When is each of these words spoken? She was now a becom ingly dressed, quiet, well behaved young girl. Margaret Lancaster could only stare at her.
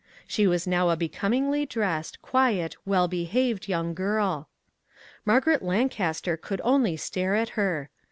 She 0.27 0.47
was 0.47 0.65
now 0.65 0.89
a 0.89 0.97
becom 0.97 1.29
ingly 1.31 1.69
dressed, 1.69 2.23
quiet, 2.23 2.75
well 2.87 3.07
behaved 3.07 3.67
young 3.67 3.93
girl. 3.93 4.49
Margaret 5.25 5.61
Lancaster 5.61 6.35
could 6.37 6.59
only 6.63 6.97
stare 6.97 7.35
at 7.35 7.49
her. 7.49 7.91